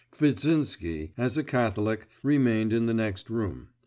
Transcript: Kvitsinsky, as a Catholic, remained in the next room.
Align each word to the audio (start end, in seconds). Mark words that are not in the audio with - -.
Kvitsinsky, 0.11 1.11
as 1.15 1.37
a 1.37 1.43
Catholic, 1.43 2.07
remained 2.23 2.73
in 2.73 2.87
the 2.87 2.93
next 2.95 3.29
room. 3.29 3.67